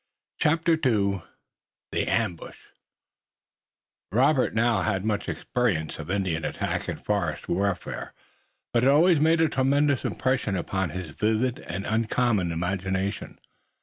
[0.39, 1.21] CHAPTER II
[1.91, 2.57] THE AMBUSH
[4.11, 8.13] Robert now had much experience of Indian attack and forest warfare,
[8.73, 13.37] but it always made a tremendous impression upon his vivid and uncommon imagination.